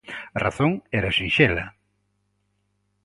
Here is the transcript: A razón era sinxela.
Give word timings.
A 0.37 0.39
razón 0.45 0.71
era 0.99 1.15
sinxela. 1.17 1.65